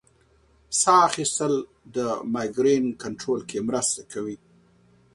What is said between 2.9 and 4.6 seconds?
کنټرول کې مرسته کوي.